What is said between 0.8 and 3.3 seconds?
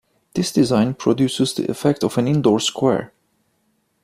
produces the effect of an indoor square.